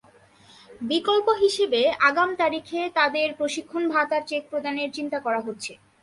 [0.81, 5.71] বিকল্প হিসেবে আগাম তারিখে তাঁদের প্রশিক্ষণ ভাতার চেক প্রদানের চিন্তা করা হচ্ছে।